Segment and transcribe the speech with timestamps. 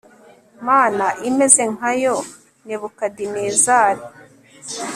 [0.67, 2.15] mana imeze nka yo
[2.65, 4.03] nebukadinezari